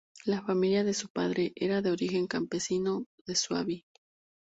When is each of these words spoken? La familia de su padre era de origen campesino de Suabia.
La 0.25 0.41
familia 0.41 0.83
de 0.83 0.95
su 0.95 1.09
padre 1.09 1.53
era 1.55 1.83
de 1.83 1.91
origen 1.91 2.25
campesino 2.25 3.05
de 3.27 3.35
Suabia. 3.35 3.83